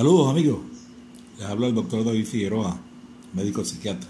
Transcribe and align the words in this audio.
Saludos 0.00 0.30
amigos, 0.30 0.60
les 1.38 1.46
habla 1.46 1.66
el 1.66 1.74
doctor 1.74 2.02
David 2.02 2.24
Figueroa, 2.24 2.80
médico 3.34 3.62
psiquiatra. 3.66 4.08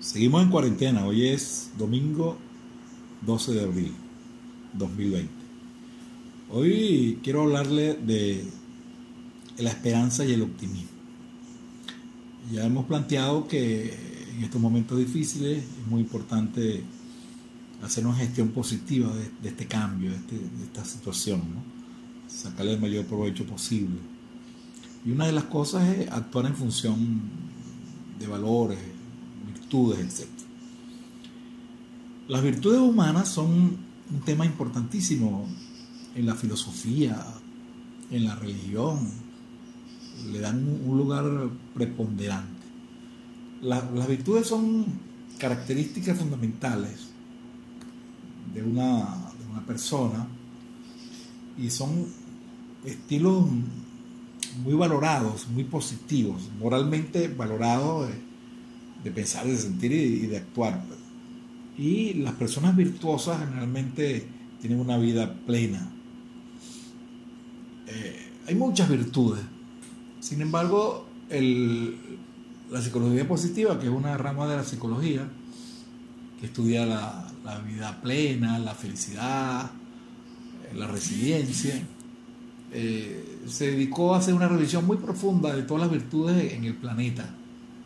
Seguimos 0.00 0.42
en 0.42 0.50
cuarentena, 0.50 1.06
hoy 1.06 1.28
es 1.28 1.70
domingo 1.78 2.36
12 3.24 3.52
de 3.52 3.62
abril 3.62 3.92
2020. 4.72 5.30
Hoy 6.50 7.20
quiero 7.22 7.42
hablarle 7.42 7.94
de 7.94 8.42
la 9.58 9.70
esperanza 9.70 10.24
y 10.24 10.32
el 10.32 10.42
optimismo. 10.42 10.88
Ya 12.52 12.66
hemos 12.66 12.86
planteado 12.86 13.46
que 13.46 13.94
en 14.36 14.42
estos 14.42 14.60
momentos 14.60 14.98
difíciles 14.98 15.58
es 15.58 15.86
muy 15.88 16.00
importante 16.00 16.82
hacer 17.84 18.04
una 18.04 18.16
gestión 18.16 18.48
positiva 18.48 19.14
de, 19.14 19.48
este 19.48 19.66
cambio, 19.68 20.10
de, 20.10 20.16
este, 20.16 20.34
de 20.34 20.64
esta 20.64 20.84
situación, 20.84 21.38
¿no? 21.38 21.77
Sacarle 22.28 22.74
el 22.74 22.80
mayor 22.80 23.04
provecho 23.06 23.44
posible. 23.46 23.98
Y 25.04 25.10
una 25.10 25.26
de 25.26 25.32
las 25.32 25.44
cosas 25.44 25.88
es 25.88 26.10
actuar 26.10 26.46
en 26.46 26.54
función 26.54 27.20
de 28.18 28.26
valores, 28.26 28.78
virtudes, 29.46 29.98
etc. 30.00 30.28
Las 32.28 32.42
virtudes 32.42 32.80
humanas 32.80 33.28
son 33.28 33.76
un 34.10 34.20
tema 34.24 34.44
importantísimo 34.44 35.48
en 36.14 36.26
la 36.26 36.34
filosofía, 36.34 37.24
en 38.10 38.24
la 38.24 38.34
religión, 38.36 38.98
le 40.30 40.40
dan 40.40 40.80
un 40.84 40.96
lugar 40.96 41.24
preponderante. 41.74 42.66
las 43.62 44.08
virtudes 44.08 44.46
son 44.46 44.84
características 45.38 46.18
fundamentales 46.18 47.08
de 48.52 48.62
una, 48.62 49.06
persona 49.66 50.26
y 51.58 51.70
son 51.70 52.06
estilos 52.84 53.46
muy 54.62 54.74
valorados, 54.74 55.48
muy 55.48 55.64
positivos, 55.64 56.48
moralmente 56.58 57.28
valorados 57.28 58.08
de, 59.02 59.10
pensar, 59.10 59.46
de 59.46 59.56
sentir 59.56 59.92
y, 59.92 60.26
de 60.26 60.36
actuar. 60.38 60.84
Y 61.76 62.14
las 62.14 62.34
personas 62.34 62.76
virtuosas 62.76 63.40
generalmente 63.40 64.26
tienen 64.60 64.80
una 64.80 64.98
vida 64.98 65.34
plena. 65.46 65.90
Eh, 67.86 68.30
hay 68.46 68.54
muchas 68.54 68.88
virtudes. 68.88 69.42
Sin 70.20 70.40
embargo, 70.40 71.06
la 71.30 72.82
psicología 72.82 73.26
positiva, 73.26 73.78
que 73.78 73.86
es 73.86 73.92
una 73.92 74.16
rama 74.16 74.46
de 74.48 74.56
la 74.56 74.64
psicología, 74.64 75.28
que 76.40 76.46
estudia 76.46 76.86
la 76.86 77.58
vida 77.66 78.00
plena, 78.00 78.58
la 78.58 78.74
felicidad, 78.74 79.70
la 80.74 80.86
resiliencia, 80.86 81.74
eh, 82.72 83.38
se 83.46 83.70
dedicó 83.70 84.14
a 84.14 84.18
hacer 84.18 84.34
una 84.34 84.48
revisión 84.48 84.86
muy 84.86 84.98
profunda 84.98 85.54
de 85.54 85.62
todas 85.62 85.82
las 85.82 85.90
virtudes 85.90 86.52
en 86.52 86.64
el 86.64 86.74
planeta 86.74 87.34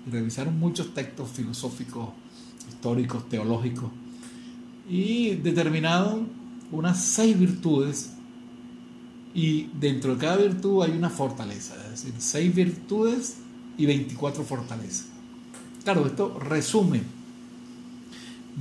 y 0.07 0.11
revisaron 0.11 0.59
muchos 0.59 0.93
textos 0.93 1.31
filosóficos, 1.31 2.11
históricos, 2.69 3.29
teológicos 3.29 3.91
y 4.89 5.37
determinaron 5.37 6.29
unas 6.71 7.03
seis 7.03 7.39
virtudes 7.39 8.11
y 9.35 9.69
dentro 9.79 10.15
de 10.15 10.21
cada 10.21 10.37
virtud 10.37 10.83
hay 10.83 10.93
una 10.93 11.11
fortaleza, 11.11 11.75
es 11.85 12.03
decir, 12.03 12.15
seis 12.19 12.55
virtudes 12.55 13.37
y 13.79 13.87
24 13.87 14.45
fortalezas. 14.45 15.07
Claro, 15.85 16.07
esto 16.07 16.39
resume 16.39 17.03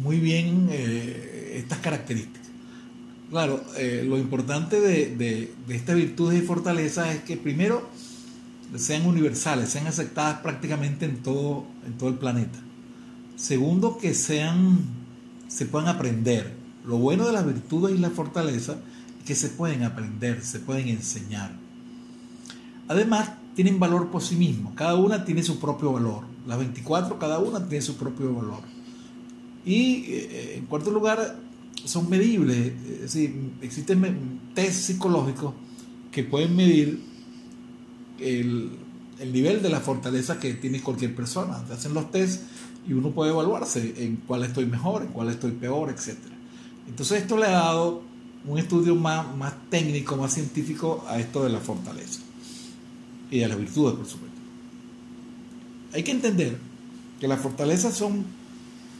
muy 0.01 0.19
bien 0.19 0.67
eh, 0.71 1.55
estas 1.57 1.79
características. 1.79 2.40
Claro, 3.31 3.63
eh, 3.77 4.03
lo 4.05 4.17
importante 4.17 4.81
de, 4.81 5.53
estas 5.69 5.95
virtudes 5.95 6.43
y 6.43 6.45
fortalezas 6.45 7.15
es 7.15 7.21
que 7.21 7.37
primero 7.37 7.87
sean 8.75 9.05
universales, 9.05 9.69
sean 9.69 9.87
aceptadas 9.87 10.41
prácticamente 10.41 11.05
en 11.05 11.23
todo, 11.23 11.63
en 11.87 11.93
todo 11.93 12.09
el 12.09 12.15
planeta. 12.15 12.59
Segundo, 13.37 13.97
que 13.97 14.13
sean, 14.15 14.79
se 15.47 15.65
puedan 15.65 15.87
aprender. 15.87 16.53
Lo 16.85 16.97
bueno 16.97 17.25
de 17.25 17.31
las 17.31 17.45
virtudes 17.45 17.95
y 17.95 17.99
la 17.99 18.09
fortaleza 18.09 18.75
es 19.19 19.25
que 19.25 19.35
se 19.35 19.47
pueden 19.47 19.83
aprender, 19.83 20.43
se 20.43 20.59
pueden 20.59 20.89
enseñar. 20.89 21.53
Además, 22.89 23.31
tienen 23.55 23.79
valor 23.79 24.11
por 24.11 24.21
sí 24.23 24.35
mismos. 24.35 24.73
Cada 24.75 24.95
una 24.95 25.23
tiene 25.23 25.41
su 25.41 25.57
propio 25.57 25.93
valor. 25.93 26.25
Las 26.45 26.57
24, 26.57 27.17
cada 27.17 27.39
una 27.39 27.65
tiene 27.65 27.81
su 27.81 27.95
propio 27.95 28.35
valor. 28.35 28.59
Y 29.65 30.03
eh, 30.09 30.55
en 30.57 30.65
cuarto 30.65 30.91
lugar, 30.91 31.37
son 31.85 32.09
medibles. 32.09 32.73
Es 32.93 33.01
decir, 33.01 33.35
existen 33.61 34.39
test 34.53 34.81
psicológicos 34.81 35.53
que 36.11 36.23
pueden 36.23 36.55
medir 36.55 37.01
el, 38.19 38.77
nivel 39.31 39.61
de 39.61 39.69
la 39.69 39.79
fortaleza 39.79 40.39
que 40.39 40.53
tiene 40.55 40.81
cualquier 40.81 41.15
persona. 41.15 41.63
Se 41.67 41.73
hacen 41.73 41.93
los 41.93 42.11
test 42.11 42.43
y 42.87 42.93
uno 42.93 43.11
puede 43.11 43.31
evaluarse 43.31 43.93
en 43.97 44.17
cuál 44.27 44.43
estoy 44.43 44.65
mejor, 44.65 45.03
en 45.03 45.09
cuál 45.09 45.29
estoy 45.29 45.51
peor, 45.51 45.89
etc. 45.89 46.17
Entonces 46.87 47.21
esto 47.21 47.37
le 47.37 47.45
ha 47.45 47.51
dado 47.51 48.01
un 48.45 48.57
estudio 48.57 48.95
más, 48.95 49.35
más 49.35 49.53
técnico, 49.69 50.17
más 50.17 50.33
científico 50.33 51.05
a 51.07 51.19
esto 51.19 51.43
de 51.43 51.51
la 51.51 51.59
fortaleza 51.59 52.19
y 53.29 53.39
de 53.39 53.47
las 53.47 53.57
virtudes, 53.57 53.95
por 53.95 54.07
supuesto. 54.07 54.39
Hay 55.93 56.03
que 56.03 56.11
entender 56.11 56.57
que 57.19 57.27
las 57.27 57.39
fortalezas 57.39 57.93
son, 57.93 58.25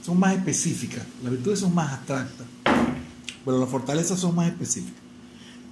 son 0.06 0.20
más 0.20 0.36
específicas, 0.36 1.04
las 1.24 1.32
virtudes 1.32 1.60
son 1.60 1.74
más 1.74 1.92
abstractas 1.94 2.46
pero 3.46 3.60
las 3.60 3.70
fortalezas 3.70 4.20
son 4.20 4.36
más 4.36 4.48
específicas. 4.48 5.02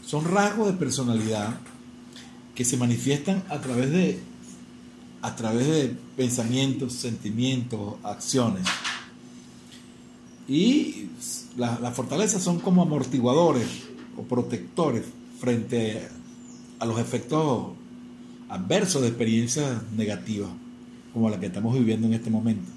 Son 0.06 0.26
rasgos 0.26 0.68
de 0.68 0.74
personalidad 0.74 1.60
que 2.56 2.66
se 2.66 2.78
manifiestan 2.78 3.44
a 3.50 3.60
través 3.60 3.92
de, 3.92 4.20
a 5.22 5.36
través 5.36 5.68
de 5.68 5.96
pensamientos, 6.18 6.94
sentimientos, 6.94 7.96
acciones. 8.04 8.66
Y 10.48 11.10
las 11.58 11.94
fortalezas 11.94 12.42
son 12.42 12.60
como 12.60 12.82
amortiguadores 12.82 13.68
o 14.18 14.24
protectores 14.24 15.06
frente 15.40 16.08
a 16.80 16.86
los 16.86 17.00
efectos 17.00 17.68
adversos 18.50 19.04
de 19.04 19.10
experiencias 19.10 19.84
negativas, 19.96 20.50
como 21.14 21.30
la 21.30 21.40
que 21.40 21.46
estamos 21.46 21.76
viviendo 21.76 22.08
en 22.08 22.14
este 22.14 22.30
momento. 22.30 22.70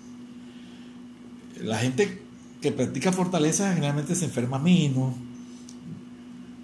La 1.61 1.79
gente 1.79 2.23
que 2.63 2.71
practica 2.71 3.13
fortaleza 3.13 3.75
generalmente 3.75 4.15
se 4.15 4.25
enferma 4.25 4.59
menos, 4.59 5.15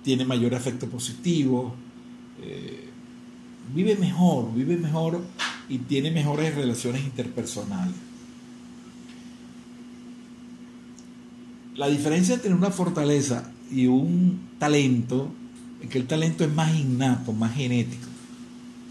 tiene 0.05 0.25
mayor 0.25 0.55
efecto 0.55 0.89
positivo, 0.89 1.75
eh, 2.41 2.89
vive 3.75 3.97
mejor, 3.97 4.55
vive 4.55 4.77
mejor 4.77 5.21
y 5.69 5.79
tiene 5.79 6.13
mejores 6.13 6.55
relaciones 6.55 7.03
interpersonales. 7.03 7.97
La 11.75 11.89
diferencia 11.89 12.37
entre 12.37 12.55
una 12.55 12.71
fortaleza 12.71 13.51
y 13.71 13.87
un 13.87 14.41
talento 14.59 15.33
es 15.83 15.89
que 15.91 15.99
el 15.99 16.07
talento 16.07 16.45
es 16.45 16.53
más 16.53 16.75
innato, 16.77 17.33
más 17.33 17.55
genético. 17.55 18.07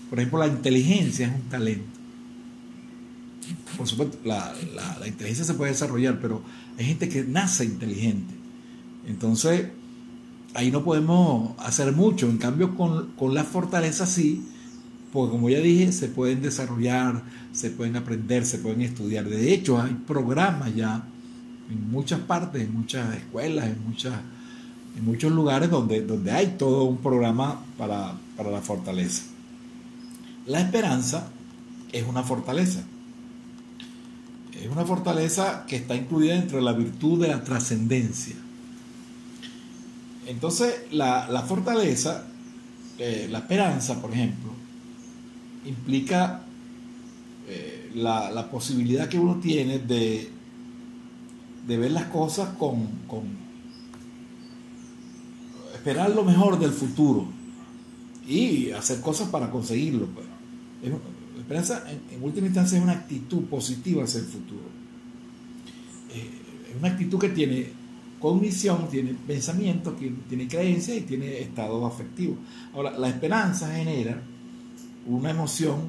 Por 0.09 0.19
ejemplo, 0.19 0.39
la 0.39 0.47
inteligencia 0.47 1.27
es 1.27 1.35
un 1.35 1.49
talento 1.49 1.96
por 3.77 3.87
supuesto, 3.87 4.17
la, 4.25 4.53
inteligencia 5.05 5.45
se 5.45 5.53
puede 5.53 5.71
desarrollar, 5.71 6.19
pero 6.19 6.41
hay 6.77 6.85
gente 6.85 7.07
que 7.07 7.23
nace 7.23 7.65
inteligente. 7.65 8.33
Entonces, 9.07 9.67
ahí 10.53 10.71
no 10.71 10.83
podemos 10.83 11.51
hacer 11.59 11.91
mucho. 11.93 12.29
En 12.29 12.37
cambio, 12.37 12.75
con, 12.75 13.11
con 13.11 13.33
las 13.33 13.47
fortalezas 13.47 14.09
sí, 14.09 14.43
porque 15.13 15.31
como 15.31 15.49
ya 15.49 15.59
dije, 15.59 15.91
se 15.91 16.07
pueden 16.07 16.41
desarrollar, 16.41 17.23
se 17.53 17.69
pueden 17.69 17.95
aprender, 17.95 18.45
se 18.45 18.57
pueden 18.57 18.81
estudiar. 18.81 19.29
De 19.29 19.53
hecho, 19.53 19.81
hay 19.81 19.93
programas 20.05 20.75
ya 20.75 21.03
en 21.69 21.89
muchas 21.91 22.19
partes, 22.21 22.63
en 22.63 22.73
muchas 22.73 23.15
escuelas, 23.15 23.67
en, 23.67 23.83
muchas, 23.87 24.13
en 24.97 25.05
muchos 25.05 25.31
lugares 25.31 25.69
donde, 25.69 26.01
donde 26.01 26.31
hay 26.31 26.55
todo 26.57 26.83
un 26.83 26.97
programa 26.97 27.61
para, 27.77 28.13
para 28.35 28.51
la 28.51 28.61
fortaleza. 28.61 29.23
La 30.45 30.61
esperanza 30.61 31.29
es 31.91 32.05
una 32.07 32.23
fortaleza. 32.23 32.83
Es 34.53 34.69
una 34.71 34.85
fortaleza 34.85 35.65
que 35.67 35.75
está 35.75 35.95
incluida 35.95 36.33
dentro 36.33 36.57
de 36.57 36.63
la 36.63 36.73
virtud 36.73 37.21
de 37.21 37.27
la 37.27 37.43
trascendencia. 37.43 38.35
Entonces, 40.25 40.73
la, 40.91 41.43
fortaleza, 41.47 42.25
eh, 42.97 43.27
la 43.31 43.39
esperanza, 43.39 44.01
por 44.01 44.11
ejemplo, 44.11 44.51
implica 45.65 46.41
eh, 47.47 47.91
la, 47.95 48.49
posibilidad 48.51 49.07
que 49.07 49.19
uno 49.19 49.35
tiene 49.39 49.79
de, 49.79 50.29
de 51.65 51.77
ver 51.77 51.91
las 51.91 52.05
cosas 52.05 52.49
con, 52.57 52.87
esperar 55.73 56.09
lo 56.09 56.23
mejor 56.25 56.59
del 56.59 56.71
futuro 56.71 57.27
y 58.27 58.71
hacer 58.71 58.99
cosas 58.99 59.29
para 59.29 59.49
conseguirlo. 59.49 60.07
Pues. 60.07 60.25
La 61.37 61.41
esperanza, 61.43 61.83
en, 62.11 62.23
última 62.23 62.47
instancia, 62.47 62.79
es 62.79 62.83
una 62.83 62.93
actitud 62.93 63.43
positiva 63.43 64.03
hacia 64.03 64.21
el 64.21 64.25
futuro. 64.25 64.63
Eh, 66.09 66.71
es 66.71 66.79
una 66.79 66.89
actitud 66.89 67.19
que 67.19 67.29
tiene 67.29 67.67
cognición, 68.19 68.89
tiene 68.89 69.13
pensamiento, 69.13 69.95
tiene 70.27 70.47
creencia 70.47 70.95
y 70.95 71.01
tiene 71.01 71.39
estado 71.39 71.85
afectivo. 71.85 72.37
Ahora, 72.73 72.97
la 72.97 73.09
esperanza 73.09 73.71
genera 73.71 74.19
una 75.05 75.29
emoción 75.29 75.81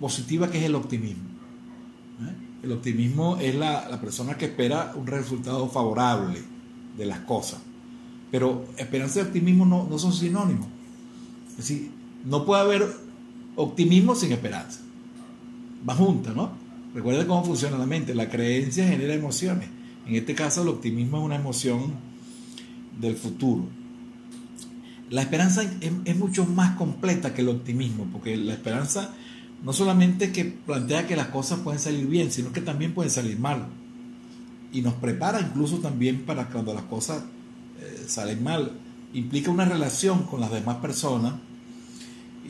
positiva 0.00 0.50
que 0.50 0.58
es 0.58 0.64
el 0.64 0.74
optimismo. 0.74 1.24
¿eh? 2.22 2.62
El 2.62 2.72
optimismo 2.72 3.36
es 3.36 3.54
la, 3.54 4.00
persona 4.00 4.38
que 4.38 4.46
espera 4.46 4.94
un 4.96 5.06
resultado 5.06 5.68
favorable 5.68 6.40
de 6.96 7.04
las 7.04 7.20
cosas. 7.20 7.60
Pero 8.30 8.64
esperanza 8.78 9.18
y 9.18 9.22
optimismo 9.24 9.66
no 9.66 9.98
son 9.98 10.14
sinónimos. 10.14 10.68
Es 11.50 11.56
decir, 11.58 11.90
no 12.24 12.46
puede 12.46 12.62
haber 12.62 13.09
optimismo 13.56 14.14
sin 14.14 14.32
esperanza. 14.32 14.80
Va 15.88 15.94
junta, 15.94 16.32
¿no? 16.32 16.50
Recuerda 16.94 17.26
cómo 17.26 17.44
funciona 17.44 17.78
la 17.78 17.86
mente. 17.86 18.14
La 18.14 18.28
creencia 18.28 18.86
genera 18.86 19.14
emociones. 19.14 19.68
En 20.06 20.14
este 20.16 20.34
caso, 20.34 20.62
el 20.62 20.68
optimismo 20.68 21.18
es 21.18 21.24
una 21.24 21.36
emoción 21.36 21.94
del 23.00 23.16
futuro. 23.16 23.64
La 25.08 25.22
esperanza 25.22 25.62
es, 25.80 26.16
mucho 26.16 26.46
más 26.46 26.76
completa 26.76 27.34
que 27.34 27.42
el 27.42 27.48
optimismo, 27.48 28.06
porque 28.12 28.36
la 28.36 28.52
esperanza 28.52 29.12
no 29.64 29.72
solamente 29.72 30.32
que 30.32 30.44
plantea 30.44 31.06
que 31.06 31.16
las 31.16 31.28
cosas 31.28 31.60
pueden 31.60 31.80
salir 31.80 32.06
bien, 32.06 32.30
sino 32.30 32.52
que 32.52 32.60
también 32.60 32.94
pueden 32.94 33.10
salir 33.10 33.38
mal. 33.38 33.66
Y 34.72 34.82
nos 34.82 34.94
prepara 34.94 35.40
incluso 35.40 35.78
también 35.78 36.22
para 36.22 36.48
cuando 36.48 36.72
las 36.72 36.84
cosas 36.84 37.24
eh, 37.80 38.04
salen 38.06 38.42
mal. 38.42 38.72
Implica 39.12 39.50
una 39.50 39.64
relación 39.64 40.22
con 40.24 40.40
las 40.40 40.52
demás 40.52 40.76
personas 40.76 41.34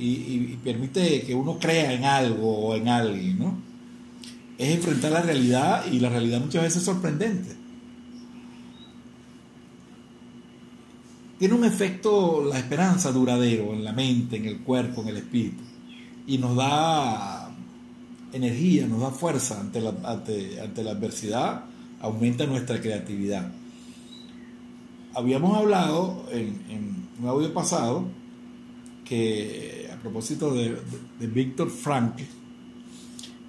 y, 0.01 0.59
permite 0.65 1.23
que 1.23 1.35
uno 1.35 1.59
crea 1.59 1.93
en 1.93 2.05
algo 2.05 2.69
o 2.69 2.75
en 2.75 2.89
alguien, 2.89 3.39
¿no? 3.39 3.59
Es 4.59 4.75
enfrentar 4.75 5.13
la 5.13 5.23
realidad 5.23 5.85
y 5.91 6.01
la 6.01 6.09
realidad 6.09 6.41
muchas 6.41 6.63
veces 6.63 6.79
es 6.79 6.85
sorprendente. 6.85 7.61
tiene 11.41 11.55
un 11.55 11.65
efecto, 11.65 12.45
la 12.45 12.59
esperanza 12.59 13.11
duradero 13.13 13.73
en 13.73 13.83
la 13.83 13.95
mente, 13.95 14.37
en 14.37 14.45
el 14.45 14.59
cuerpo, 14.59 15.01
en 15.01 15.09
el 15.09 15.17
espíritu. 15.17 15.63
Y 16.27 16.37
nos 16.37 16.55
da 16.55 17.51
energía, 18.35 18.87
nos 18.87 19.01
da 19.01 19.11
fuerza 19.11 19.59
ante 19.59 19.81
la, 19.81 19.95
ante, 20.05 20.85
la 20.85 20.91
adversidad, 20.91 21.65
aumenta 22.03 22.45
nuestra 22.45 22.79
creatividad. 22.79 23.51
Habíamos 25.15 25.57
hablado 25.57 26.27
en, 26.31 27.09
un 27.19 27.27
audio 27.27 27.55
pasado 27.55 28.05
que 29.07 29.80
propósito 30.03 30.55
de, 30.55 30.77
de, 31.19 31.27
Víctor 31.27 31.71
Frank, 31.71 32.17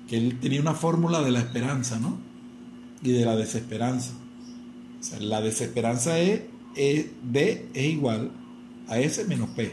que 0.07 0.17
él 0.17 0.39
tenía 0.39 0.61
una 0.61 0.73
fórmula 0.73 1.21
de 1.21 1.31
la 1.31 1.39
esperanza, 1.39 1.99
¿no? 1.99 2.17
Y 3.03 3.11
de 3.11 3.25
la 3.25 3.35
desesperanza. 3.35 4.13
La 5.19 5.41
desesperanza 5.41 6.19
es 6.19 6.41
e, 6.75 7.11
D 7.23 7.69
es 7.73 7.85
igual 7.85 8.31
a 8.87 8.99
S 8.99 9.25
menos 9.25 9.49
P. 9.49 9.71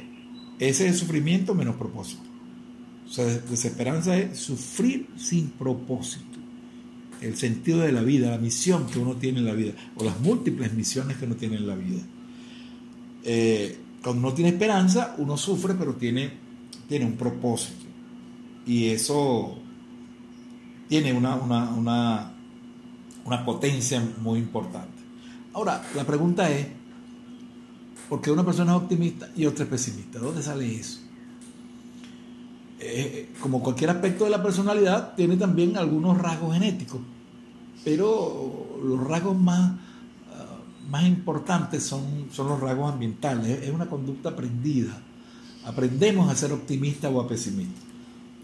S 0.59 0.87
es 0.87 0.99
sufrimiento 0.99 1.55
menos 1.55 1.77
propósito. 1.77 2.23
O 3.09 3.13
sea, 3.13 3.25
desesperanza 3.25 4.17
es 4.17 4.39
sufrir 4.39 5.09
sin 5.17 5.49
propósito. 5.51 6.25
El 7.21 7.37
sentido 7.37 7.81
de 7.81 7.93
la 7.93 8.03
vida, 8.03 8.31
la 8.31 8.39
misión 8.39 8.87
que 8.87 8.99
uno 8.99 9.17
tiene 9.17 9.41
en 9.41 9.47
la 9.47 9.55
vida, 9.55 9.73
o 9.97 10.05
las 10.05 10.21
múltiples 10.21 10.73
misiones 10.75 11.17
que 11.17 11.25
uno 11.25 11.37
tiene 11.37 11.57
en 11.57 11.67
la 11.67 11.75
vida. 11.75 12.03
Eh, 13.25 13.77
cuando 14.03 14.29
uno 14.29 14.35
tiene 14.35 14.51
esperanza, 14.51 15.15
uno 15.19 15.37
sufre, 15.37 15.75
pero 15.75 15.95
tiene, 15.95 16.33
tiene 16.89 17.05
un 17.05 17.17
propósito. 17.17 17.87
Y 18.67 18.89
eso 18.89 19.59
tiene 20.89 21.13
una, 21.13 21.37
una, 21.37 21.71
una, 21.71 22.33
una 23.25 23.45
potencia 23.45 24.03
muy 24.21 24.39
importante. 24.39 24.99
Ahora, 25.53 25.83
la 25.95 26.05
pregunta 26.05 26.51
es, 26.51 26.67
porque 28.09 28.31
una 28.31 28.45
persona 28.45 28.73
es 28.73 28.83
optimista 28.83 29.29
y 29.37 29.45
otra 29.47 29.65
es 29.65 29.71
pesimista. 29.71 30.19
¿Dónde 30.19 30.43
sale 30.43 30.75
eso? 30.75 31.01
Eh, 32.81 33.35
como 33.41 33.61
cualquier 33.63 33.91
aspecto 33.91 34.25
de 34.25 34.31
la 34.31 34.43
personalidad, 34.43 35.15
tiene 35.15 35.37
también 35.37 35.77
algunos 35.77 36.17
rasgos 36.17 36.55
genéticos, 36.55 37.01
pero 37.85 38.79
los 38.83 39.05
rasgos 39.07 39.37
más, 39.37 39.73
ah, 40.33 40.59
más 40.89 41.05
importantes 41.05 41.83
son, 41.83 42.29
son 42.31 42.49
los 42.49 42.61
rasgos 42.61 42.93
ambientales. 42.93 43.63
Es 43.63 43.71
una 43.71 43.87
conducta 43.87 44.31
aprendida. 44.31 45.03
Aprendemos 45.69 46.31
a 46.31 46.35
ser 46.35 46.53
optimista 46.53 47.11
o 47.11 47.21
a 47.21 47.29
pesimista. 47.29 47.79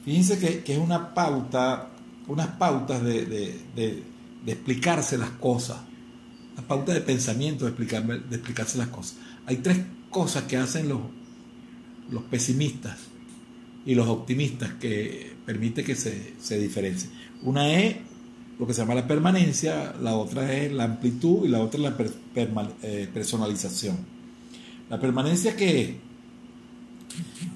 Fíjense 0.04 0.38
que, 0.38 0.74
es 0.74 0.78
una 0.78 1.14
pauta, 1.14 1.88
unas 2.28 2.48
pautas 2.48 3.02
de, 3.02 4.02
explicarse 4.46 5.16
las 5.16 5.30
cosas, 5.30 5.78
la 6.54 6.62
pauta 6.62 6.92
de 6.92 7.00
pensamiento 7.00 7.64
de, 7.64 7.72
de 7.72 8.36
explicarse 8.36 8.76
las 8.76 8.88
cosas. 8.88 9.16
Hay 9.46 9.56
tres 9.56 9.78
cosas 10.10 10.42
que 10.42 10.58
hacen 10.58 10.90
los, 10.90 11.00
los 12.10 12.22
pesimistas 12.24 12.98
y 13.86 13.94
los 13.94 14.06
optimistas 14.08 14.74
que 14.74 15.34
permite 15.46 15.82
que 15.82 15.94
se, 15.96 16.34
se 16.38 16.58
diferencien. 16.58 17.10
Una 17.42 17.72
es 17.72 17.96
lo 18.58 18.66
que 18.66 18.74
se 18.74 18.82
llama 18.82 18.94
la 18.94 19.06
permanencia, 19.06 19.94
la 20.00 20.14
otra 20.14 20.52
es 20.54 20.70
la 20.72 20.84
amplitud 20.84 21.46
y 21.46 21.48
la 21.48 21.60
otra 21.60 21.80
es 21.80 21.96
la 22.52 22.70
eh, 22.82 23.08
personalización. 23.12 23.96
La 24.90 25.00
permanencia 25.00 25.56
que 25.56 25.98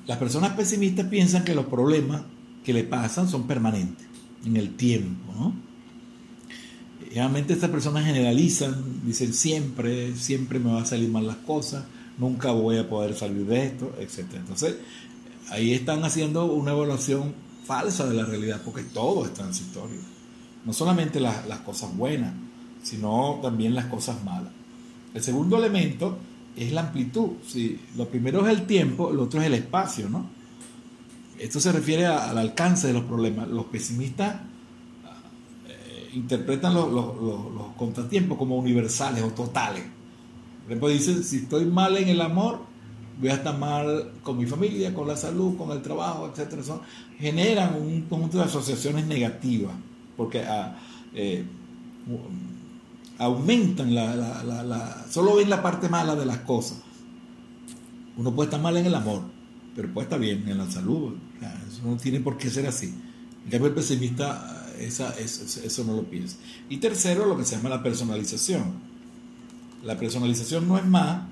las 0.06 0.18
personas 0.18 0.52
pesimistas 0.52 1.06
piensan 1.06 1.44
que 1.44 1.54
los 1.54 1.66
problemas 1.66 2.22
que 2.64 2.72
le 2.72 2.84
pasan 2.84 3.28
son 3.28 3.46
permanentes 3.46 4.06
en 4.44 4.56
el 4.56 4.74
tiempo, 4.76 5.32
¿no? 5.34 5.68
Estas 7.10 7.70
personas 7.70 8.04
generalizan, 8.04 9.00
dicen 9.04 9.32
siempre, 9.32 10.14
siempre 10.14 10.58
me 10.58 10.72
va 10.72 10.82
a 10.82 10.86
salir 10.86 11.08
mal 11.08 11.26
las 11.26 11.36
cosas, 11.36 11.84
nunca 12.18 12.52
voy 12.52 12.76
a 12.76 12.88
poder 12.88 13.14
salir 13.14 13.46
de 13.46 13.66
esto, 13.66 13.92
etc. 13.98 14.26
Entonces, 14.34 14.76
ahí 15.50 15.72
están 15.72 16.04
haciendo 16.04 16.44
una 16.44 16.72
evaluación 16.72 17.34
falsa 17.64 18.06
de 18.06 18.14
la 18.14 18.24
realidad, 18.24 18.60
porque 18.64 18.82
todo 18.82 19.24
es 19.24 19.34
transitorio. 19.34 20.00
No 20.64 20.72
solamente 20.72 21.20
las, 21.20 21.44
cosas 21.64 21.96
buenas, 21.96 22.34
sino 22.82 23.40
también 23.42 23.74
las 23.74 23.86
cosas 23.86 24.22
malas. 24.24 24.52
El 25.14 25.22
segundo 25.22 25.56
elemento 25.56 26.18
es 26.58 26.72
la 26.72 26.82
amplitud. 26.82 27.30
Si 27.46 27.78
lo 27.96 28.08
primero 28.08 28.46
es 28.46 28.58
el 28.58 28.66
tiempo, 28.66 29.10
lo 29.12 29.24
otro 29.24 29.40
es 29.40 29.46
el 29.46 29.54
espacio, 29.54 30.08
¿no? 30.08 30.26
Esto 31.38 31.60
se 31.60 31.70
refiere 31.70 32.06
al 32.06 32.36
alcance 32.36 32.88
de 32.88 32.92
los 32.92 33.04
problemas. 33.04 33.48
Los 33.48 33.66
pesimistas 33.66 34.40
interpretan 36.14 36.74
los, 36.74 36.92
los, 36.92 37.08
contratiempos 37.76 38.38
como 38.38 38.56
universales 38.56 39.22
o 39.22 39.28
totales. 39.28 39.84
Por 40.62 40.72
ejemplo, 40.72 40.88
dicen, 40.88 41.22
si 41.22 41.36
estoy 41.38 41.64
mal 41.66 41.96
en 41.96 42.08
el 42.08 42.20
amor, 42.20 42.60
voy 43.20 43.30
a 43.30 43.34
estar 43.34 43.56
mal 43.56 44.12
con 44.22 44.36
mi 44.36 44.46
familia, 44.46 44.92
con 44.92 45.06
la 45.06 45.16
salud, 45.16 45.56
con 45.56 45.70
el 45.70 45.80
trabajo, 45.80 46.30
etc. 46.34 46.62
Son, 46.62 46.80
generan 47.18 47.74
un 47.80 48.02
conjunto 48.02 48.38
de 48.38 48.44
asociaciones 48.44 49.06
negativas, 49.06 49.74
porque 50.16 50.40
ah, 50.40 50.76
eh, 51.14 51.44
aumentan 53.18 53.94
la, 53.94 54.14
la, 54.14 54.62
la, 54.62 55.06
solo 55.10 55.36
ven 55.36 55.50
la 55.50 55.62
parte 55.62 55.88
mala 55.88 56.14
de 56.14 56.24
las 56.24 56.38
cosas. 56.38 56.78
Uno 58.16 58.34
puede 58.34 58.46
estar 58.46 58.60
mal 58.60 58.76
en 58.76 58.86
el 58.86 58.94
amor, 58.94 59.22
pero 59.74 59.92
puede 59.92 60.06
estar 60.06 60.20
bien 60.20 60.48
en 60.48 60.58
la 60.58 60.70
salud. 60.70 61.14
Eso 61.68 61.82
no 61.84 61.96
tiene 61.96 62.20
por 62.20 62.36
qué 62.38 62.50
ser 62.50 62.66
así. 62.66 62.94
En 63.44 63.50
cambio, 63.50 63.68
el 63.68 63.74
pesimista 63.74 64.66
esa, 64.78 65.14
eso, 65.18 65.84
no 65.84 65.94
lo 65.94 66.04
piensa. 66.04 66.36
Y 66.68 66.78
tercero, 66.78 67.26
lo 67.26 67.36
que 67.36 67.44
se 67.44 67.56
llama 67.56 67.68
la 67.68 67.82
personalización. 67.82 68.88
La 69.84 69.96
personalización 69.96 70.66
no 70.66 70.78
es 70.78 70.84
más 70.84 71.22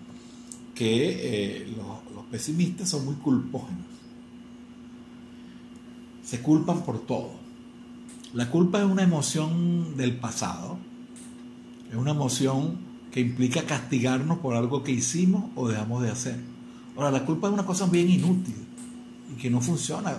que 0.74 1.62
eh, 1.62 1.74
los, 1.76 2.14
los 2.14 2.24
pesimistas 2.26 2.88
son 2.88 3.04
muy 3.04 3.14
culpógenos. 3.16 3.84
Se 6.24 6.40
culpan 6.40 6.82
por 6.84 7.06
todo. 7.06 7.32
La 8.34 8.50
culpa 8.50 8.80
es 8.80 8.84
una 8.84 9.02
emoción 9.02 9.96
del 9.96 10.16
pasado. 10.16 10.78
Es 11.90 11.96
una 11.96 12.10
emoción 12.10 12.78
que 13.10 13.20
implica 13.20 13.62
castigarnos 13.62 14.38
por 14.38 14.54
algo 14.54 14.82
que 14.82 14.92
hicimos 14.92 15.44
o 15.54 15.68
dejamos 15.68 16.02
de 16.02 16.10
hacer. 16.10 16.40
Ahora, 16.96 17.10
la 17.10 17.24
culpa 17.24 17.48
es 17.48 17.54
una 17.54 17.66
cosa 17.66 17.86
bien 17.86 18.10
inútil 18.10 18.56
y 19.32 19.40
que 19.40 19.50
no 19.50 19.60
funciona, 19.60 20.16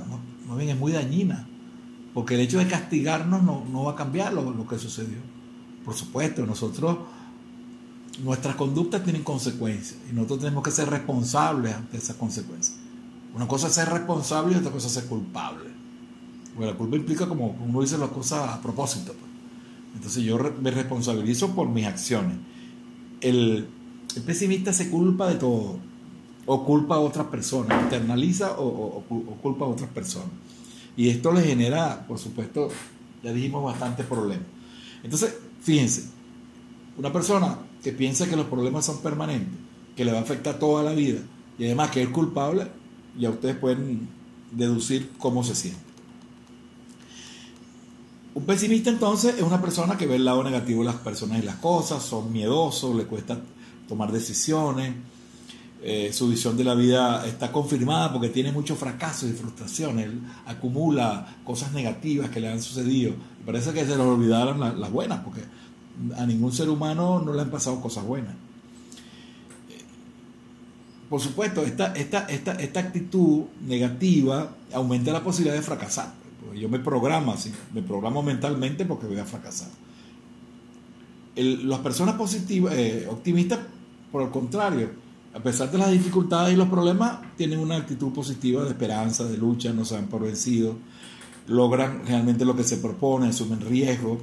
más 0.47 0.57
bien 0.57 0.69
es 0.69 0.77
muy 0.77 0.91
dañina 0.91 1.47
porque 2.17 2.33
el 2.33 2.39
hecho 2.39 2.57
de 2.57 2.65
castigarnos 2.65 3.43
no, 3.43 3.63
no 3.71 3.83
va 3.83 3.91
a 3.91 3.95
cambiar 3.95 4.33
lo, 4.33 4.50
lo, 4.50 4.67
que 4.67 4.79
sucedió. 4.79 5.19
Por 5.86 5.93
supuesto, 5.93 6.47
nosotros, 6.47 6.97
nuestras 8.24 8.55
conductas 8.55 9.03
tienen 9.03 9.21
consecuencias 9.21 10.00
y 10.09 10.15
nosotros 10.15 10.39
tenemos 10.39 10.63
que 10.63 10.71
ser 10.71 10.89
responsables 10.89 11.75
ante 11.75 11.97
esas 11.97 12.15
consecuencias. 12.15 12.75
Una 13.36 13.47
cosa 13.47 13.67
es 13.67 13.74
ser 13.74 13.89
responsable 13.89 14.55
y 14.55 14.57
otra 14.57 14.71
cosa 14.71 14.88
es 14.88 14.93
ser 14.93 15.05
culpable. 15.05 15.69
Porque 16.55 16.71
la 16.71 16.75
culpa 16.75 16.95
implica 16.95 17.27
como 17.27 17.55
uno 17.63 17.81
dice 17.81 18.00
las 18.00 18.09
cosas 18.09 18.50
a 18.50 18.59
propósito. 18.63 19.13
Pues. 19.13 19.31
Entonces 19.96 20.24
yo 20.24 20.38
me 20.62 20.72
responsabilizo 20.72 21.53
por 21.56 21.67
mis 21.70 21.86
acciones. 21.86 22.38
El, 23.22 23.67
pesimista 24.25 24.74
se 24.74 24.89
culpa 24.89 25.27
de 25.27 25.36
todo 25.36 25.79
o 26.46 26.65
culpa 26.65 26.96
a 26.96 27.00
otras 27.00 27.27
personas, 27.27 27.84
internaliza 27.84 28.56
o, 28.58 29.03
culpa 29.41 29.65
a 29.65 29.67
otras 29.67 29.89
personas. 29.89 30.29
Y 30.96 31.10
esto 31.10 31.32
le 31.32 31.41
genera, 31.41 32.06
por 32.08 32.17
supuesto, 32.17 32.70
ya 33.24 33.34
dijimos, 33.34 33.63
bastante 33.63 34.03
problemas. 34.03 34.46
Entonces, 35.03 35.36
fíjense, 35.62 36.06
una 36.98 37.12
persona 37.12 37.60
que 37.84 37.91
piensa 37.91 38.27
que 38.27 38.36
los 38.36 38.48
problemas 38.48 38.86
son 38.86 39.01
permanentes, 39.01 39.53
que 39.96 40.06
le 40.06 40.12
va 40.12 40.20
a 40.20 40.22
afectar 40.22 40.58
toda 40.58 40.84
la 40.84 40.94
vida, 40.94 41.20
y 41.60 41.65
además 41.65 41.91
que 41.91 42.01
es 42.01 42.10
culpable, 42.10 42.67
ya 43.17 43.29
ustedes 43.29 43.58
pueden 43.58 44.08
deducir 44.51 45.12
cómo 45.17 45.44
se 45.44 45.56
siente. 45.56 45.87
Un 48.38 48.46
pesimista 48.46 48.91
entonces 48.91 49.34
es 49.36 49.41
una 49.41 49.60
persona 49.60 49.98
que 49.98 50.06
ve 50.06 50.17
el 50.17 50.24
lado 50.25 50.44
negativo 50.44 50.82
de 50.82 50.91
las 50.91 50.98
personas 50.98 51.39
y 51.39 51.41
las 51.41 51.56
cosas, 51.56 52.03
son 52.03 52.32
miedosos, 52.32 52.96
le 52.96 53.06
cuesta 53.06 53.39
tomar 53.88 54.12
decisiones, 54.12 54.94
eh, 55.82 56.12
su 56.13 56.29
visión 56.29 56.56
de 56.56 56.63
la 56.63 56.75
vida 56.75 57.25
está 57.25 57.51
confirmada 57.51 58.13
porque 58.13 58.29
tiene 58.29 58.51
muchos 58.51 58.77
fracasos 58.77 59.32
y 59.32 59.34
frustraciones, 59.34 60.06
él 60.06 60.22
acumula 60.46 61.38
cosas 61.44 61.74
negativas 61.74 62.29
que 62.29 62.39
le 62.39 62.50
han 62.50 62.62
sucedido. 62.62 63.15
parece 63.44 63.74
que 63.74 63.84
se 63.86 63.96
le 63.96 64.03
olvidaron 64.03 64.60
las 64.60 64.91
buenas, 64.91 65.22
porque 65.22 65.41
a 66.15 66.24
ningún 66.27 66.53
ser 66.53 66.70
humano 66.70 67.20
no 67.20 67.34
le 67.34 67.41
han 67.41 67.50
pasado 67.50 67.82
cosas 67.82 68.06
buenas. 68.06 68.36
Eh, 69.72 69.82
por 71.10 71.22
supuesto, 71.22 71.63
esta 71.65 72.79
actitud 72.79 73.46
negativa 73.65 74.51
aumenta 74.72 75.12
la 75.12 75.24
posibilidad 75.24 75.56
de 75.56 75.63
fracasar. 75.63 76.26
Yo 76.59 76.69
me 76.69 76.79
programo 76.79 77.33
así, 77.33 77.51
me 77.73 77.81
programo 77.81 78.23
mentalmente 78.23 78.85
porque 78.85 79.07
voy 79.07 79.19
a 79.19 79.25
fracasar. 79.25 79.69
las 81.35 81.79
personas 81.79 82.15
positivas, 82.15 82.73
eh, 82.75 83.07
optimistas, 83.09 83.59
por 84.11 84.23
el 84.23 84.29
contrario, 84.29 84.89
a 85.33 85.39
pesar 85.39 85.69
de 85.69 85.77
las 85.77 85.91
dificultades 85.91 86.53
y 86.53 86.57
los 86.57 86.67
problemas, 86.67 87.19
tienen 87.35 87.59
una 87.59 87.75
actitud 87.75 88.11
positiva 88.11 88.63
de 88.63 88.69
esperanza, 88.69 89.23
de 89.25 89.37
lucha, 89.37 89.71
no 89.71 89.85
se 89.85 89.95
han 89.95 90.07
por 90.07 90.23
vencido, 90.23 90.75
logran 91.47 92.05
realmente 92.07 92.43
lo 92.43 92.55
que 92.55 92.63
se 92.63 92.77
propone, 92.77 93.27
asumen 93.27 93.61
riesgo, 93.61 94.19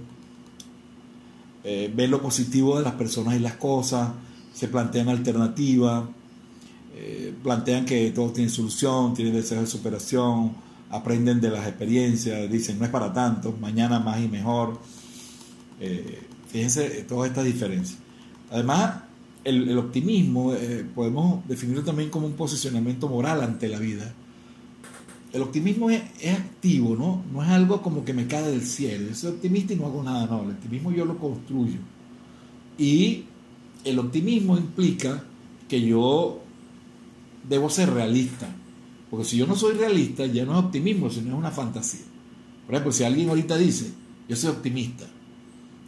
eh, 1.62 1.92
ven 1.94 2.10
lo 2.10 2.20
positivo 2.20 2.76
de 2.76 2.82
las 2.82 2.94
personas 2.94 3.36
y 3.36 3.38
las 3.38 3.54
cosas, 3.54 4.10
se 4.52 4.68
plantean 4.68 5.08
alternativas, 5.08 6.04
eh, 6.96 7.32
plantean 7.42 7.84
que 7.84 8.10
todo 8.10 8.30
tiene 8.30 8.50
solución, 8.50 9.14
tienen 9.14 9.34
deseo 9.34 9.60
de 9.60 9.66
superación, 9.66 10.52
aprenden 10.94 11.40
de 11.40 11.50
las 11.50 11.66
experiencias, 11.66 12.50
dicen 12.50 12.78
no 12.78 12.84
es 12.84 12.90
para 12.90 13.12
tanto, 13.12 13.56
mañana 13.60 13.98
más 13.98 14.20
y 14.20 14.28
mejor. 14.28 14.80
Eh, 15.80 16.22
fíjense 16.48 17.04
todas 17.08 17.28
estas 17.28 17.44
diferencias. 17.44 17.98
Además, 18.50 19.02
el, 19.42 19.76
optimismo 19.76 20.54
eh, 20.54 20.86
podemos 20.94 21.46
definirlo 21.48 21.82
también 21.82 22.10
como 22.10 22.26
un 22.26 22.34
posicionamiento 22.34 23.08
moral 23.08 23.42
ante 23.42 23.68
la 23.68 23.78
vida. 23.78 24.12
El 25.32 25.42
optimismo 25.42 25.90
es, 25.90 26.02
activo, 26.32 26.94
¿no? 26.94 27.24
No 27.32 27.42
es 27.42 27.50
algo 27.50 27.82
como 27.82 28.04
que 28.04 28.14
me 28.14 28.28
cae 28.28 28.44
del 28.44 28.62
cielo. 28.62 29.08
Yo 29.08 29.14
soy 29.16 29.32
optimista 29.32 29.72
y 29.72 29.76
no 29.76 29.86
hago 29.86 30.02
nada, 30.02 30.26
no. 30.26 30.44
El 30.44 30.50
optimismo 30.50 30.92
yo 30.92 31.04
lo 31.04 31.18
construyo. 31.18 31.78
Y 32.78 33.24
el 33.82 33.98
optimismo 33.98 34.56
implica 34.56 35.24
que 35.68 35.84
yo 35.84 36.40
debo 37.48 37.68
ser 37.68 37.92
realista. 37.92 38.48
Porque 39.14 39.28
si 39.28 39.36
yo 39.36 39.46
no 39.46 39.54
soy 39.54 39.74
realista, 39.74 40.26
ya 40.26 40.44
no 40.44 40.58
es 40.58 40.64
optimismo, 40.64 41.08
sino 41.08 41.28
es 41.28 41.34
una 41.34 41.52
fantasía. 41.52 42.00
Por 42.66 42.74
ejemplo, 42.74 42.90
si 42.90 43.04
alguien 43.04 43.28
ahorita 43.28 43.56
dice, 43.56 43.92
yo 44.28 44.34
soy 44.34 44.50
optimista, 44.50 45.06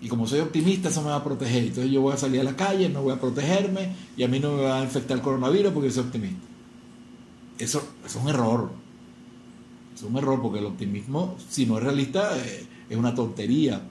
y 0.00 0.06
como 0.06 0.28
soy 0.28 0.38
optimista, 0.38 0.90
eso 0.90 1.02
me 1.02 1.08
va 1.08 1.16
a 1.16 1.24
proteger. 1.24 1.64
Entonces 1.64 1.90
yo 1.90 2.02
voy 2.02 2.12
a 2.12 2.16
salir 2.16 2.40
a 2.40 2.44
la 2.44 2.54
calle, 2.54 2.88
no 2.88 3.02
voy 3.02 3.14
a 3.14 3.20
protegerme 3.20 3.92
y 4.16 4.22
a 4.22 4.28
mí 4.28 4.38
no 4.38 4.54
me 4.54 4.62
va 4.62 4.78
a 4.78 4.84
infectar 4.84 5.16
el 5.16 5.22
coronavirus 5.24 5.72
porque 5.72 5.90
soy 5.90 6.04
optimista. 6.04 6.46
Eso, 7.58 7.82
es 8.04 8.14
un 8.14 8.28
error. 8.28 8.70
Es 9.92 10.04
un 10.04 10.16
error 10.16 10.40
porque 10.40 10.60
el 10.60 10.66
optimismo, 10.66 11.36
si 11.48 11.66
no 11.66 11.78
es 11.78 11.82
realista, 11.82 12.38
eh, 12.38 12.64
es 12.88 12.96
una 12.96 13.12
tontería. 13.12 13.82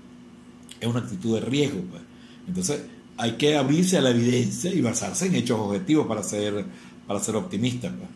Es 0.79 0.87
una 0.87 0.99
actitud 0.99 1.35
de 1.35 1.41
riesgo. 1.41 1.81
Pues. 1.89 2.01
Entonces 2.47 2.83
hay 3.17 3.33
que 3.33 3.57
abrirse 3.57 3.97
a 3.97 4.01
la 4.01 4.11
evidencia 4.11 4.73
y 4.73 4.79
basarse 4.79 5.25
en 5.25 5.35
hechos 5.35 5.59
objetivos 5.59 6.07
para 6.07 6.23
ser, 6.23 6.65
para 7.05 7.19
ser 7.19 7.35
optimista. 7.35 7.89
Pues. 7.89 8.09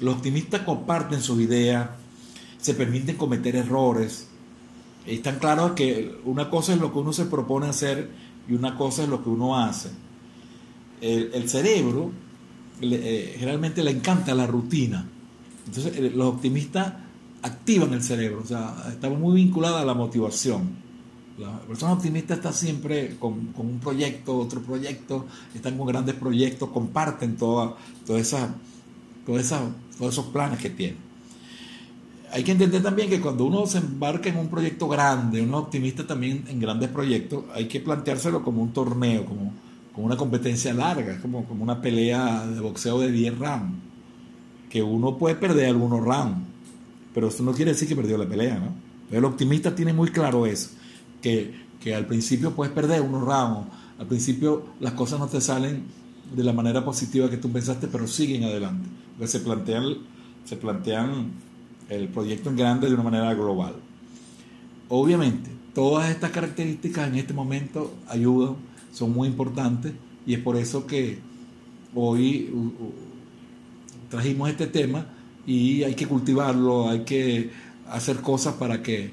Los 0.00 0.16
optimistas 0.16 0.62
comparten 0.62 1.22
sus 1.22 1.40
ideas, 1.40 1.90
se 2.60 2.74
permiten 2.74 3.16
cometer 3.16 3.56
errores, 3.56 4.28
es 5.06 5.22
tan 5.22 5.38
claro 5.38 5.74
que 5.74 6.20
una 6.24 6.50
cosa 6.50 6.74
es 6.74 6.80
lo 6.80 6.92
que 6.92 6.98
uno 6.98 7.12
se 7.12 7.24
propone 7.24 7.66
hacer 7.66 8.10
y 8.48 8.54
una 8.54 8.76
cosa 8.76 9.04
es 9.04 9.08
lo 9.08 9.22
que 9.22 9.30
uno 9.30 9.58
hace. 9.58 9.90
El, 11.00 11.48
cerebro 11.48 12.12
eh, 12.82 13.36
generalmente 13.38 13.82
le 13.82 13.90
encanta 13.90 14.34
la 14.34 14.46
rutina. 14.46 15.06
Entonces 15.66 15.96
eh, 15.96 16.12
los 16.14 16.34
optimistas 16.34 16.94
activan 17.42 17.94
el 17.94 18.02
cerebro, 18.02 18.42
o 18.44 18.46
sea, 18.46 18.86
está 18.90 19.08
muy 19.08 19.34
vinculada 19.34 19.80
a 19.80 19.84
la 19.84 19.94
motivación. 19.94 20.90
La 21.38 21.58
persona 21.60 21.94
optimista 21.94 22.34
está 22.34 22.52
siempre 22.52 23.16
con, 23.18 23.54
un 23.56 23.80
proyecto, 23.82 24.36
otro 24.36 24.60
proyecto, 24.60 25.26
están 25.54 25.78
con 25.78 25.86
grandes 25.86 26.16
proyectos, 26.16 26.68
comparten 26.68 27.36
toda, 27.38 27.76
toda 28.06 28.20
toda 29.26 29.40
esa, 29.40 29.60
todos 29.98 30.14
esos 30.14 30.26
planes 30.26 30.58
que 30.58 30.70
tienen 30.70 31.10
hay 32.32 32.44
que 32.44 32.52
entender 32.52 32.82
también 32.82 33.10
que 33.10 33.20
cuando 33.20 33.44
uno 33.44 33.66
se 33.66 33.78
embarca 33.78 34.28
en 34.28 34.36
un 34.36 34.48
proyecto 34.48 34.88
grande, 34.88 35.42
uno 35.42 35.58
optimista 35.58 36.06
también 36.06 36.44
en 36.48 36.60
grandes 36.60 36.88
proyectos, 36.88 37.44
hay 37.52 37.66
que 37.66 37.80
planteárselo 37.80 38.42
como 38.42 38.62
un 38.62 38.72
torneo, 38.72 39.24
como, 39.24 39.52
como 39.92 40.06
una 40.06 40.16
competencia 40.16 40.72
larga, 40.72 41.20
como, 41.20 41.44
como 41.44 41.64
una 41.64 41.80
pelea 41.80 42.46
de 42.46 42.60
boxeo 42.60 43.00
de 43.00 43.10
10 43.10 43.38
rounds, 43.38 43.78
que 44.68 44.82
uno 44.82 45.18
puede 45.18 45.34
perder 45.34 45.66
algunos 45.66 46.04
rounds, 46.04 46.38
pero 47.12 47.28
eso 47.28 47.42
no 47.42 47.52
quiere 47.52 47.72
decir 47.72 47.88
que 47.88 47.96
perdió 47.96 48.16
la 48.16 48.28
pelea, 48.28 48.58
¿no? 48.58 48.90
el 49.16 49.24
optimista 49.24 49.74
tiene 49.74 49.92
muy 49.92 50.10
claro 50.10 50.46
eso, 50.46 50.70
que, 51.20 51.52
que 51.80 51.96
al 51.96 52.06
principio 52.06 52.52
puedes 52.52 52.72
perder 52.72 53.00
unos 53.00 53.22
rounds, 53.22 53.66
al 53.98 54.06
principio 54.06 54.66
las 54.78 54.92
cosas 54.92 55.18
no 55.18 55.26
te 55.26 55.40
salen 55.40 55.82
de 56.32 56.44
la 56.44 56.52
manera 56.52 56.84
positiva 56.84 57.28
que 57.28 57.38
tú 57.38 57.50
pensaste, 57.50 57.88
pero 57.88 58.06
siguen 58.06 58.44
adelante, 58.44 58.88
se 59.26 59.40
plantean, 59.40 59.98
se 60.44 60.56
plantean 60.56 61.32
el 61.88 62.08
proyecto 62.08 62.50
en 62.50 62.56
grande 62.56 62.88
de 62.88 62.94
una 62.94 63.02
manera 63.02 63.34
global. 63.34 63.74
Obviamente, 64.88 65.50
todas 65.74 66.10
estas 66.10 66.30
características 66.30 67.08
en 67.08 67.16
este 67.16 67.32
momento 67.32 67.94
ayudan, 68.08 68.56
son 68.92 69.12
muy 69.12 69.28
importantes 69.28 69.92
y 70.26 70.34
es 70.34 70.40
por 70.40 70.56
eso 70.56 70.86
que 70.86 71.18
hoy 71.94 72.50
trajimos 74.08 74.50
este 74.50 74.66
tema 74.66 75.06
y 75.46 75.82
hay 75.82 75.94
que 75.94 76.06
cultivarlo, 76.06 76.88
hay 76.88 77.04
que 77.04 77.50
hacer 77.88 78.16
cosas 78.20 78.54
para 78.54 78.82
que, 78.82 79.12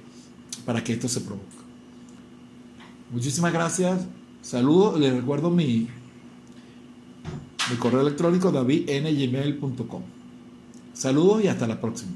para 0.66 0.84
que 0.84 0.94
esto 0.94 1.08
se 1.08 1.22
produzca. 1.22 1.48
Muchísimas 3.12 3.54
gracias. 3.54 4.06
Saludos. 4.42 5.00
Les 5.00 5.14
recuerdo 5.14 5.50
mi, 5.50 5.88
mi 7.69 7.77
correo 7.77 8.01
electrónico 8.01 8.51
davidngmail.com. 8.51 10.01
Saludos 10.93 11.43
y 11.43 11.47
hasta 11.47 11.67
la 11.67 11.79
próxima. 11.79 12.12